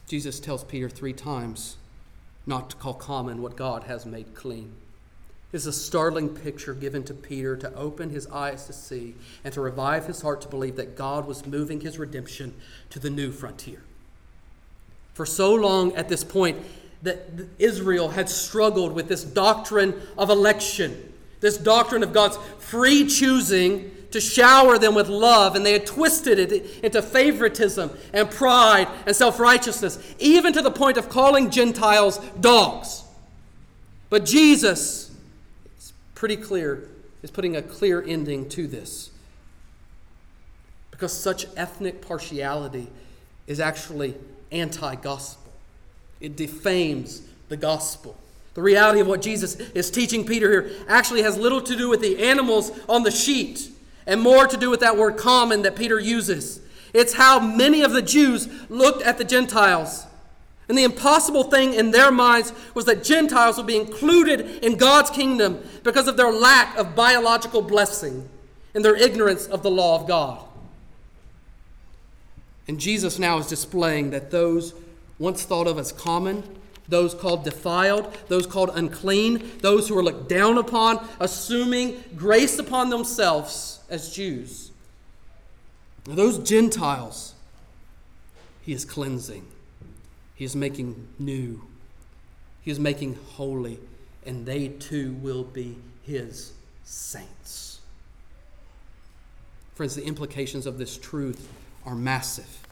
[0.07, 1.77] Jesus tells Peter three times
[2.47, 4.73] not to call common what God has made clean.
[5.51, 9.53] This is a startling picture given to Peter to open his eyes to see and
[9.53, 12.55] to revive his heart to believe that God was moving his redemption
[12.89, 13.83] to the new frontier.
[15.13, 16.57] For so long at this point,
[17.03, 23.91] that Israel had struggled with this doctrine of election, this doctrine of God's free choosing
[24.11, 29.15] to shower them with love, and they had twisted it into favoritism and pride and
[29.15, 33.03] self righteousness, even to the point of calling Gentiles dogs.
[34.09, 35.11] But Jesus,
[35.75, 36.89] it's pretty clear,
[37.21, 39.11] is putting a clear ending to this.
[40.91, 42.87] Because such ethnic partiality
[43.47, 44.15] is actually
[44.51, 45.38] anti gospel,
[46.21, 48.17] it defames the gospel.
[48.53, 52.01] The reality of what Jesus is teaching Peter here actually has little to do with
[52.01, 53.69] the animals on the sheet
[54.05, 56.59] and more to do with that word common that Peter uses.
[56.93, 60.05] It's how many of the Jews looked at the Gentiles.
[60.67, 65.09] And the impossible thing in their minds was that Gentiles would be included in God's
[65.09, 68.27] kingdom because of their lack of biological blessing
[68.75, 70.43] and their ignorance of the law of God.
[72.67, 74.73] And Jesus now is displaying that those
[75.19, 76.43] once thought of as common
[76.89, 82.89] those called defiled, those called unclean, those who are looked down upon, assuming grace upon
[82.89, 84.71] themselves as Jews.
[86.03, 87.35] Those Gentiles,
[88.61, 89.45] he is cleansing,
[90.33, 91.61] he is making new,
[92.61, 93.79] he is making holy,
[94.25, 96.53] and they too will be his
[96.83, 97.79] saints.
[99.75, 101.47] Friends, the implications of this truth
[101.85, 102.67] are massive.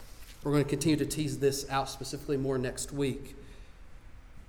[0.47, 3.35] We're going to continue to tease this out specifically more next week.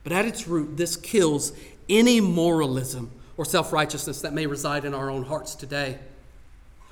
[0.05, 1.53] But at its root, this kills
[1.89, 5.99] any moralism or self righteousness that may reside in our own hearts today.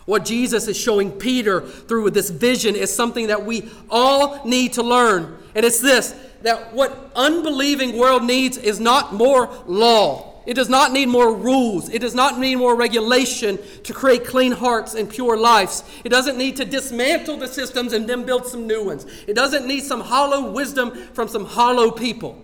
[0.07, 4.83] What Jesus is showing Peter through this vision is something that we all need to
[4.83, 5.39] learn.
[5.55, 10.26] And it's this that what unbelieving world needs is not more law.
[10.47, 11.89] It does not need more rules.
[11.89, 15.83] It does not need more regulation to create clean hearts and pure lives.
[16.05, 19.07] It doesn't need to dismantle the systems and then build some new ones.
[19.27, 22.41] It doesn't need some hollow wisdom from some hollow people.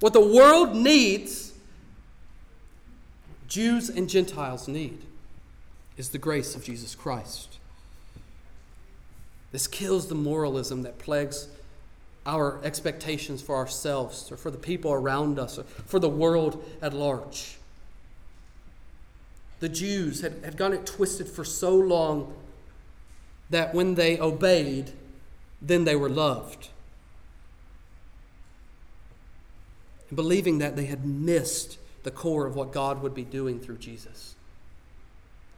[0.00, 1.52] What the world needs,
[3.46, 4.98] Jews and Gentiles need,
[5.96, 7.58] is the grace of Jesus Christ.
[9.52, 11.46] This kills the moralism that plagues
[12.26, 16.92] our expectations for ourselves or for the people around us or for the world at
[16.92, 17.56] large.
[19.60, 22.34] The Jews had, had gotten it twisted for so long
[23.50, 24.92] that when they obeyed,
[25.60, 26.68] then they were loved.
[30.14, 33.78] and believing that they had missed the core of what God would be doing through
[33.78, 34.36] Jesus.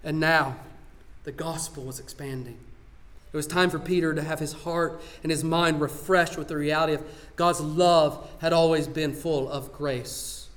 [0.02, 0.56] And now,
[1.24, 2.56] the gospel was expanding.
[3.36, 6.56] It was time for Peter to have his heart and his mind refreshed with the
[6.56, 7.04] reality of
[7.36, 10.48] God's love had always been full of grace.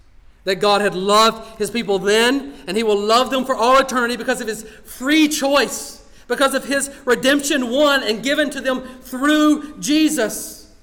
[0.45, 4.15] That God had loved his people then, and he will love them for all eternity
[4.15, 9.77] because of his free choice, because of his redemption won and given to them through
[9.81, 10.73] Jesus.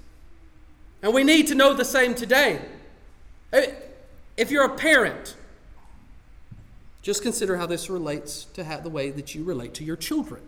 [1.01, 2.61] And we need to know the same today.
[4.37, 5.35] If you're a parent,
[7.01, 10.43] just consider how this relates to the way that you relate to your children.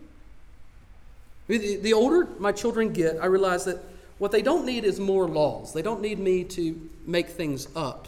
[1.49, 3.79] The older my children get, I realize that
[4.19, 5.73] what they don't need is more laws.
[5.73, 8.07] They don't need me to make things up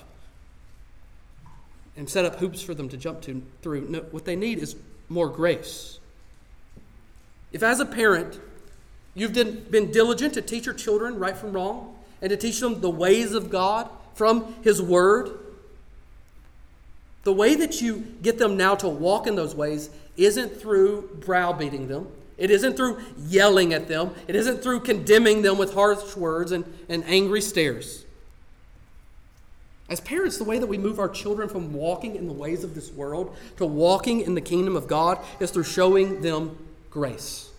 [1.97, 3.88] and set up hoops for them to jump to through.
[3.89, 4.75] No, what they need is
[5.10, 5.99] more grace.
[7.51, 8.39] If, as a parent,
[9.15, 12.89] you've been diligent to teach your children right from wrong and to teach them the
[12.89, 15.32] ways of God, from His Word,
[17.23, 21.88] the way that you get them now to walk in those ways isn't through browbeating
[21.88, 22.08] them.
[22.41, 24.12] It isn't through yelling at them.
[24.27, 28.04] It isn't through condemning them with harsh words and, and angry stares.
[29.89, 32.75] As parents, the way that we move our children from walking in the ways of
[32.75, 36.58] this world to walking in the kingdom of God is through showing them
[36.89, 37.49] grace.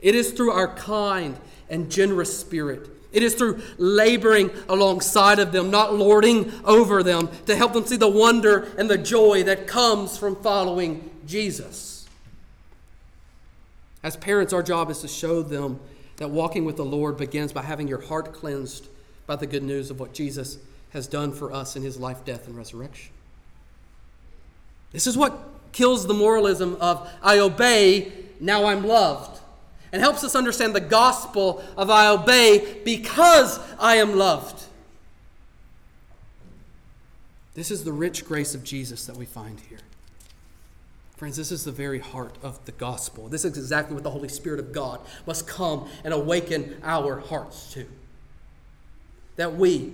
[0.00, 1.38] It is through our kind
[1.70, 7.54] and generous spirit it is through laboring alongside of them, not lording over them, to
[7.54, 11.91] help them see the wonder and the joy that comes from following Jesus.
[14.02, 15.78] As parents, our job is to show them
[16.16, 18.88] that walking with the Lord begins by having your heart cleansed
[19.26, 20.58] by the good news of what Jesus
[20.90, 23.12] has done for us in his life, death, and resurrection.
[24.92, 25.38] This is what
[25.72, 29.40] kills the moralism of, I obey, now I'm loved
[29.92, 34.64] and helps us understand the gospel of I obey because I am loved.
[37.54, 39.78] This is the rich grace of Jesus that we find here.
[41.22, 43.28] Friends, this is the very heart of the gospel.
[43.28, 47.72] This is exactly what the Holy Spirit of God must come and awaken our hearts
[47.74, 47.86] to.
[49.36, 49.92] That we,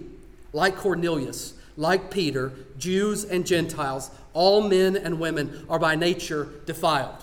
[0.55, 7.23] like Cornelius, like Peter, Jews and Gentiles, all men and women are by nature defiled.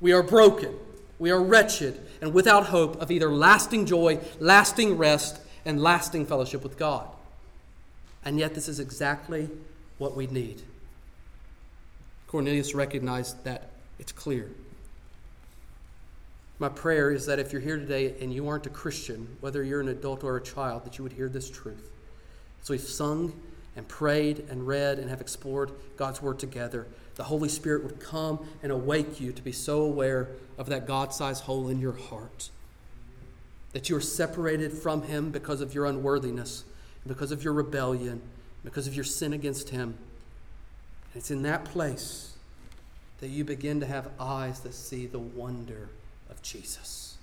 [0.00, 0.72] We are broken.
[1.18, 6.62] We are wretched and without hope of either lasting joy, lasting rest, and lasting fellowship
[6.62, 7.08] with God.
[8.24, 9.50] And yet, this is exactly
[9.98, 10.62] what we need.
[12.34, 13.70] Cornelius recognized that
[14.00, 14.50] It's clear.
[16.58, 19.80] My prayer is that if you're here today and you aren't a Christian, whether you're
[19.80, 21.88] an adult or a child, that you would hear this truth.
[22.64, 23.40] So we've sung
[23.76, 26.88] and prayed and read and have explored God's Word together.
[27.14, 31.14] The Holy Spirit would come and awake you to be so aware of that God
[31.14, 32.50] sized hole in your heart.
[33.74, 36.64] That you are separated from Him because of your unworthiness,
[37.06, 38.22] because of your rebellion,
[38.64, 39.96] because of your sin against Him.
[41.14, 42.34] It's in that place
[43.20, 45.88] that you begin to have eyes that see the wonder
[46.28, 47.16] of Jesus.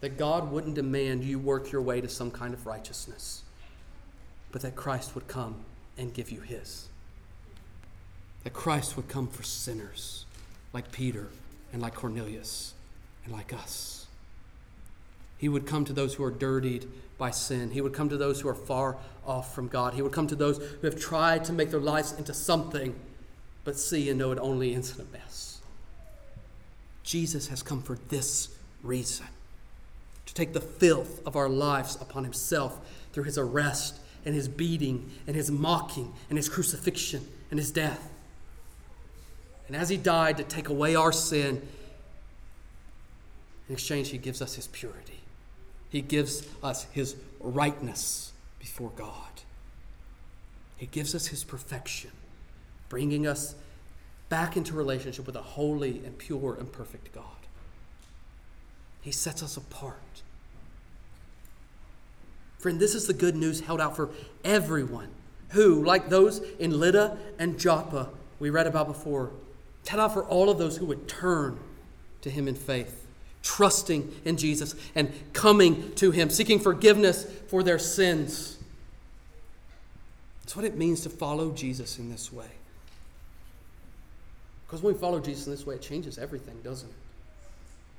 [0.00, 3.42] That God wouldn't demand you work your way to some kind of righteousness,
[4.50, 5.56] but that Christ would come
[5.98, 6.88] and give you His.
[8.44, 10.24] That Christ would come for sinners
[10.72, 11.28] like Peter
[11.72, 12.74] and like Cornelius
[13.24, 14.06] and like us.
[15.38, 16.88] He would come to those who are dirtied
[17.22, 17.70] by sin.
[17.70, 19.94] He would come to those who are far off from God.
[19.94, 22.96] He would come to those who have tried to make their lives into something,
[23.62, 25.60] but see and know it only in a mess.
[27.04, 28.48] Jesus has come for this
[28.82, 29.26] reason
[30.26, 32.80] to take the filth of our lives upon himself
[33.12, 38.10] through his arrest and his beating and his mocking and his crucifixion and his death.
[39.68, 41.62] And as he died to take away our sin,
[43.68, 45.21] in exchange, he gives us his purity.
[45.92, 49.42] He gives us his rightness before God.
[50.78, 52.12] He gives us his perfection,
[52.88, 53.54] bringing us
[54.30, 57.26] back into relationship with a holy and pure and perfect God.
[59.02, 60.22] He sets us apart.
[62.58, 64.08] Friend, this is the good news held out for
[64.44, 65.10] everyone
[65.50, 69.30] who, like those in Lydda and Joppa we read about before,
[69.86, 71.58] held out for all of those who would turn
[72.22, 73.01] to Him in faith,
[73.42, 78.56] trusting in Jesus and coming to Him, seeking forgiveness for their sins.
[80.42, 82.46] That's what it means to follow Jesus in this way.
[84.66, 86.94] Because when we follow Jesus in this way, it changes everything, doesn't it?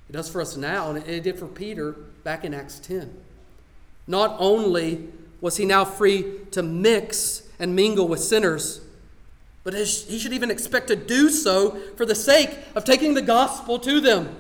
[0.10, 3.16] It does for us now, and it did for Peter back in Acts 10.
[4.08, 5.08] Not only
[5.40, 8.82] was he now free to mix and mingle with sinners,
[9.64, 13.80] but he should even expect to do so for the sake of taking the gospel
[13.80, 14.36] to them.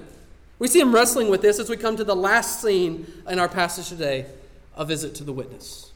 [0.63, 3.49] We see him wrestling with this as we come to the last scene in our
[3.49, 4.27] passage today
[4.77, 5.91] a visit to the witness.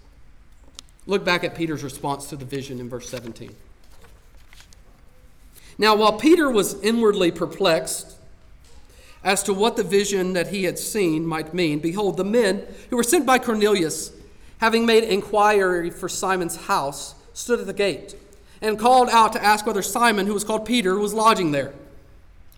[1.05, 3.55] Look back at Peter's response to the vision in verse 17.
[5.77, 8.17] Now, while Peter was inwardly perplexed
[9.23, 12.97] as to what the vision that he had seen might mean, behold, the men who
[12.97, 14.11] were sent by Cornelius,
[14.57, 18.17] having made inquiry for Simon's house, stood at the gate
[18.61, 21.73] and called out to ask whether Simon, who was called Peter, was lodging there.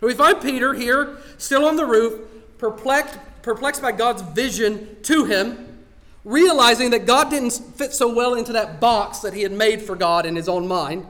[0.01, 2.21] We find Peter here, still on the roof,
[2.57, 5.79] perplexed, perplexed by God's vision to him,
[6.23, 9.95] realizing that God didn't fit so well into that box that he had made for
[9.95, 11.05] God in his own mind.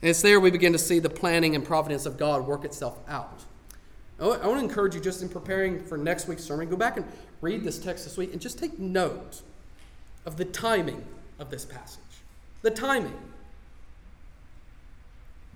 [0.00, 2.98] And it's there we begin to see the planning and providence of God work itself
[3.08, 3.44] out.
[4.20, 7.06] I want to encourage you just in preparing for next week's sermon, go back and
[7.40, 9.42] read this text this week and just take note
[10.24, 11.04] of the timing
[11.38, 12.00] of this passage.
[12.62, 13.16] The timing.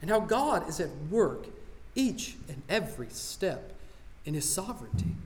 [0.02, 1.46] And how God is at work
[1.98, 3.72] each and every step
[4.24, 5.16] in his sovereignty.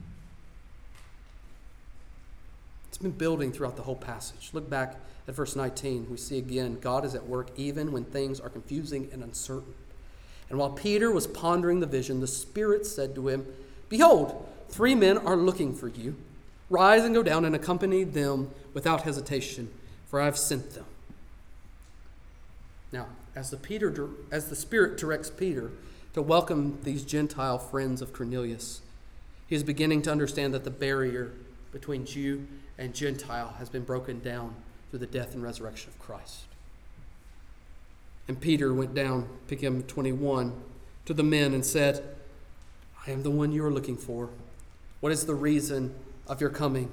[2.87, 4.49] It's been building throughout the whole passage.
[4.53, 4.95] Look back
[5.27, 9.07] at verse 19, we see again God is at work even when things are confusing
[9.13, 9.73] and uncertain.
[10.49, 13.45] And while Peter was pondering the vision, the Spirit said to him,
[13.87, 16.15] Behold, three men are looking for you.
[16.69, 19.71] Rise and go down and accompany them without hesitation,
[20.07, 20.85] for I have sent them.
[22.91, 25.71] Now, as the, Peter, as the Spirit directs Peter
[26.13, 28.81] to welcome these Gentile friends of Cornelius,
[29.47, 31.31] he is beginning to understand that the barrier
[31.71, 32.47] between Jew
[32.77, 34.53] and Gentile has been broken down
[34.89, 36.45] through the death and resurrection of Christ.
[38.27, 40.53] And Peter went down, picking up 21,
[41.05, 42.15] to the men and said,
[43.05, 44.29] I am the one you are looking for.
[45.01, 45.93] What is the reason
[46.27, 46.91] of your coming?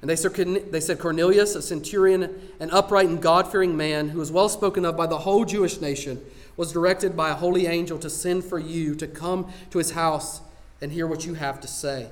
[0.00, 4.48] And they said, Cornelius, a centurion, an upright and God fearing man who was well
[4.48, 6.24] spoken of by the whole Jewish nation,
[6.60, 10.42] was directed by a holy angel to send for you to come to his house
[10.82, 12.06] and hear what you have to say.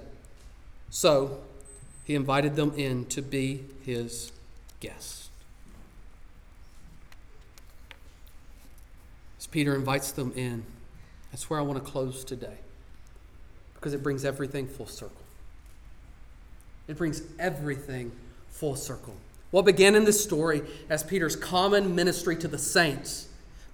[0.89, 1.41] So
[2.07, 4.33] he invited them in to be his
[4.81, 5.29] guest.
[9.39, 10.65] As Peter invites them in,
[11.31, 12.57] that's where I want to close today
[13.75, 15.21] because it brings everything full circle.
[16.87, 18.13] It brings everything
[18.49, 19.15] full circle.
[19.51, 23.28] What began in this story as Peter's common ministry to the saints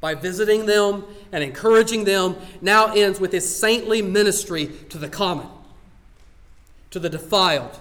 [0.05, 1.03] by visiting them
[1.33, 5.47] and encouraging them now ends with his saintly ministry to the common,
[6.91, 7.81] to the defiled,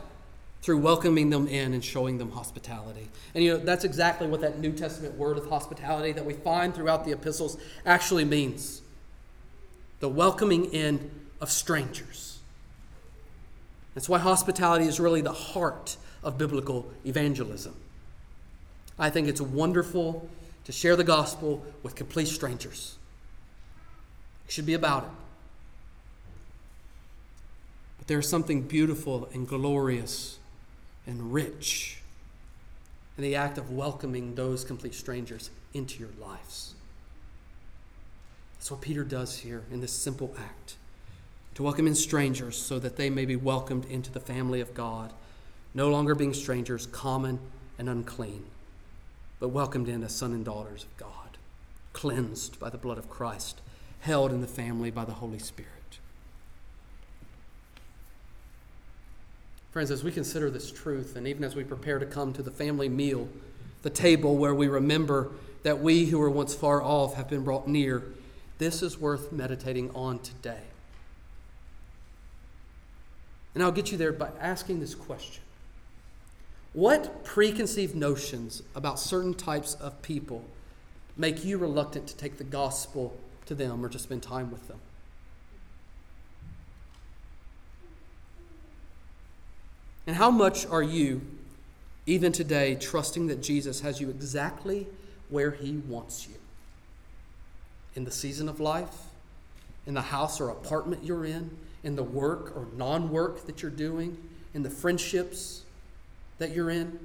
[0.62, 3.10] through welcoming them in and showing them hospitality.
[3.36, 6.74] And you know, that's exactly what that New Testament word of hospitality that we find
[6.74, 8.82] throughout the epistles actually means
[10.00, 11.12] the welcoming in
[11.42, 12.40] of strangers.
[13.96, 17.76] That's why hospitality is really the heart of biblical evangelism.
[18.98, 20.30] I think it's wonderful
[20.66, 22.96] to share the gospel with complete strangers.
[24.48, 25.10] It should be about it.
[27.98, 30.38] But there's something beautiful and glorious
[31.06, 32.00] and rich
[33.18, 36.74] in the act of welcoming those complete strangers into your lives.
[38.56, 40.76] That's what Peter does here in this simple act
[41.56, 45.14] to welcome in strangers so that they may be welcomed into the family of God,
[45.74, 47.40] no longer being strangers, common
[47.78, 48.44] and unclean,
[49.44, 51.38] but welcomed in as sons and daughters of God,
[51.92, 53.60] cleansed by the blood of Christ,
[54.00, 56.00] held in the family by the Holy Spirit.
[59.74, 62.52] Friends, as we consider this truth, and even as we prepare to come to the
[62.52, 63.28] family meal,
[63.82, 65.32] the table where we remember
[65.64, 68.02] that we who were once far off have been brought near,
[68.60, 70.64] this is worth meditating on today.
[73.54, 75.43] And I'll get you there by asking this question
[76.74, 80.44] What preconceived notions about certain types of people
[81.16, 83.16] make you reluctant to take the gospel
[83.46, 84.80] to them or to spend time with them?
[90.08, 91.22] And how much are you,
[92.08, 94.88] even today, trusting that Jesus has you exactly
[95.30, 96.36] where He wants you?
[97.96, 98.98] In the season of life,
[99.86, 103.70] in the house or apartment you're in, in the work or non work that you're
[103.70, 104.18] doing,
[104.56, 105.63] in the friendships
[106.44, 107.00] that you're in,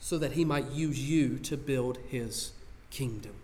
[0.00, 2.52] so that He might use you to build His
[2.90, 3.34] kingdom.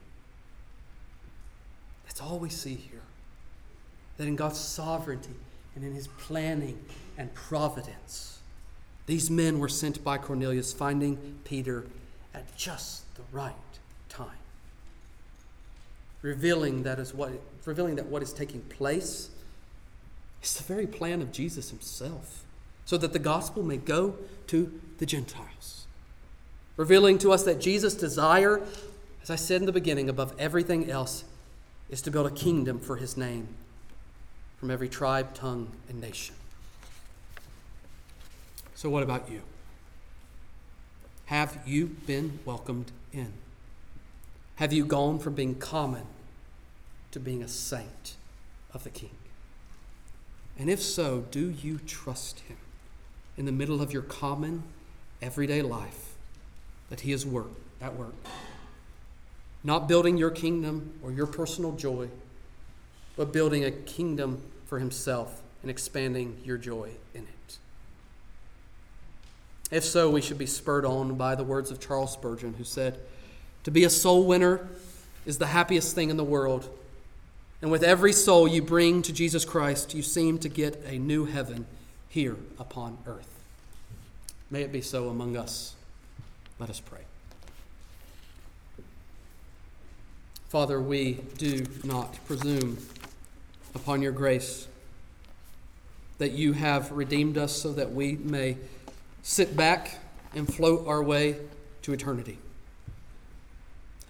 [2.06, 3.02] That's all we see here.
[4.16, 5.34] That in God's sovereignty
[5.74, 6.82] and in His planning
[7.18, 8.38] and providence.
[9.04, 11.84] These men were sent by Cornelius, finding Peter
[12.32, 13.52] at just the right
[14.08, 14.28] time,
[16.22, 17.32] revealing that is what
[17.66, 19.28] revealing that what is taking place
[20.42, 22.44] is the very plan of Jesus himself,
[22.85, 24.16] so that the gospel may go
[24.49, 25.87] to the Gentiles.
[26.76, 28.61] Revealing to us that Jesus' desire,
[29.22, 31.24] as I said in the beginning, above everything else,
[31.89, 33.49] is to build a kingdom for his name
[34.59, 36.35] from every tribe, tongue, and nation.
[38.74, 39.43] So, what about you?
[41.26, 43.32] Have you been welcomed in?
[44.57, 46.07] Have you gone from being common
[47.12, 48.16] to being a saint
[48.72, 49.11] of the King?
[50.59, 52.57] And if so, do you trust Him
[53.37, 54.62] in the middle of your common,
[55.20, 56.14] everyday life
[56.91, 58.14] that He is work, at work?
[59.62, 62.09] Not building your kingdom or your personal joy,
[63.16, 67.59] but building a kingdom for Himself and expanding your joy in it.
[69.70, 72.99] If so, we should be spurred on by the words of Charles Spurgeon, who said,
[73.64, 74.68] To be a soul winner
[75.24, 76.68] is the happiest thing in the world.
[77.62, 81.24] And with every soul you bring to Jesus Christ, you seem to get a new
[81.24, 81.66] heaven
[82.14, 83.28] here upon earth.
[84.48, 85.74] May it be so among us.
[86.60, 87.00] Let us pray.
[90.48, 92.78] Father, we do not presume
[93.74, 94.68] upon your grace
[96.18, 98.58] that you have redeemed us so that we may
[99.24, 99.98] sit back
[100.36, 101.34] and float our way
[101.82, 102.38] to eternity.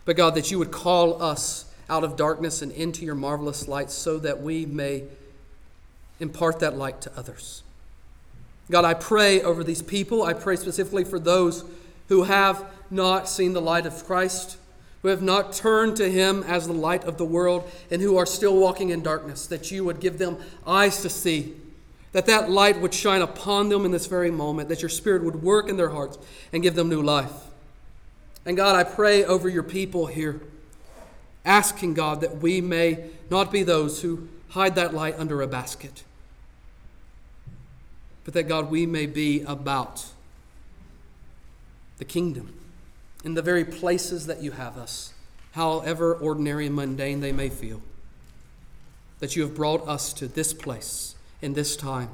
[0.05, 3.91] But God, that you would call us out of darkness and into your marvelous light
[3.91, 5.05] so that we may
[6.21, 7.64] impart that light to others.
[8.71, 10.23] God, I pray over these people.
[10.23, 11.65] I pray specifically for those
[12.09, 14.57] who have not seen the light of Christ,
[15.03, 18.27] who have not turned to Him as the light of the world, and who are
[18.27, 21.55] still walking in darkness, that you would give them eyes to see
[22.15, 25.43] that that light would shine upon them in this very moment, that your Spirit would
[25.43, 26.17] work in their hearts
[26.53, 27.33] and give them new life.
[28.47, 30.41] And God, I pray over your people here,
[31.45, 36.05] asking God that we may not be those who hide that light under a basket,
[38.25, 40.07] but that God, we may be about
[41.99, 42.55] the kingdom
[43.25, 45.13] in the very places that you have us,
[45.53, 47.81] however ordinary and mundane they may feel.
[49.21, 52.11] That you have brought us to this place in this time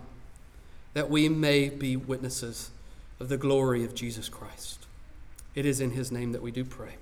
[0.95, 2.71] that we may be witnesses
[3.19, 4.87] of the glory of Jesus Christ.
[5.55, 6.95] It is in his name that we do pray.